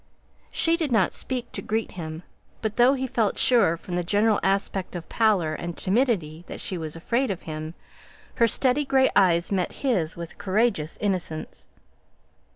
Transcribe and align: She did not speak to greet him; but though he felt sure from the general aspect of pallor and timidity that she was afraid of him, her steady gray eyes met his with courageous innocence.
She 0.49 0.77
did 0.77 0.91
not 0.91 1.13
speak 1.13 1.51
to 1.51 1.61
greet 1.61 1.91
him; 1.91 2.23
but 2.63 2.77
though 2.77 2.95
he 2.95 3.05
felt 3.05 3.37
sure 3.37 3.77
from 3.77 3.93
the 3.93 4.03
general 4.03 4.39
aspect 4.41 4.95
of 4.95 5.07
pallor 5.09 5.53
and 5.53 5.77
timidity 5.77 6.43
that 6.47 6.59
she 6.59 6.75
was 6.75 6.95
afraid 6.95 7.29
of 7.29 7.43
him, 7.43 7.75
her 8.37 8.47
steady 8.47 8.83
gray 8.83 9.11
eyes 9.15 9.51
met 9.51 9.71
his 9.85 10.17
with 10.17 10.39
courageous 10.39 10.97
innocence. 10.99 11.67